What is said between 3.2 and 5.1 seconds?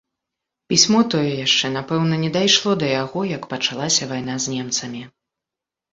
як пачалася вайна з немцамі.